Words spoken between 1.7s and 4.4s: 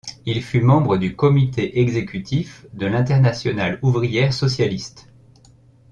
exécutif de l'Internationale ouvrière